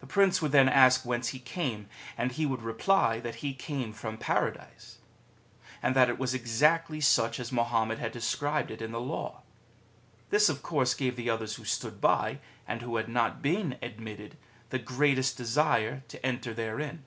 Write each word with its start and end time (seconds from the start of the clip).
The 0.00 0.06
Prince 0.06 0.42
would 0.42 0.52
then 0.52 0.68
ask 0.68 1.06
whence 1.06 1.28
he 1.28 1.38
came, 1.38 1.88
and 2.18 2.32
he 2.32 2.44
would 2.44 2.60
reply 2.60 3.18
that 3.20 3.36
he 3.36 3.54
came 3.54 3.94
from 3.94 4.18
Paradise! 4.18 4.98
and 5.82 5.96
that 5.96 6.10
it 6.10 6.18
was 6.18 6.34
exactly 6.34 7.00
such 7.00 7.40
as 7.40 7.50
Mahommet 7.50 7.98
had 7.98 8.12
described 8.12 8.70
it 8.70 8.82
in 8.82 8.92
the 8.92 9.00
Law. 9.00 9.40
This 10.28 10.50
of 10.50 10.62
course 10.62 10.92
gave 10.92 11.16
the 11.16 11.30
others 11.30 11.54
who 11.54 11.64
stood 11.64 11.98
by, 11.98 12.40
and 12.66 12.82
who 12.82 12.96
had 12.96 13.08
not 13.08 13.40
been 13.40 13.78
admitted, 13.80 14.36
the 14.68 14.78
greatest 14.78 15.38
desire 15.38 16.02
to 16.08 16.26
enter 16.26 16.52
therein. 16.52 17.04